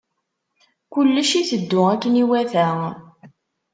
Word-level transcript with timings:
Kullec 0.91 1.31
iteddu 1.39 1.81
akken 1.91 2.19
iwata. 2.23 2.67